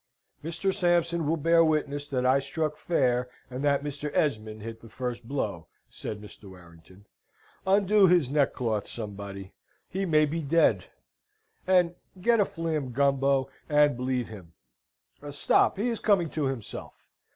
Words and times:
"Mr. 0.43 0.73
Sampson 0.73 1.27
will 1.27 1.37
bear 1.37 1.63
witness 1.63 2.07
that 2.07 2.25
I 2.25 2.39
struck 2.39 2.75
fair, 2.75 3.29
and 3.51 3.63
that 3.63 3.83
Mr. 3.83 4.09
Esmond 4.15 4.63
hit 4.63 4.81
the 4.81 4.89
first 4.89 5.27
blow," 5.27 5.67
said 5.91 6.19
Mr. 6.19 6.49
Warrington. 6.49 7.05
"Undo 7.67 8.07
his 8.07 8.27
neckcloth, 8.27 8.87
somebody 8.87 9.53
he 9.87 10.07
may 10.07 10.25
be 10.25 10.41
dead; 10.41 10.85
and 11.67 11.93
get 12.19 12.39
a 12.39 12.45
fleam, 12.45 12.93
Gumbo, 12.93 13.51
and 13.69 13.95
bleed 13.95 14.25
him. 14.25 14.53
Stop! 15.29 15.77
He 15.77 15.89
is 15.89 15.99
coming 15.99 16.31
to 16.31 16.45
himself! 16.45 17.05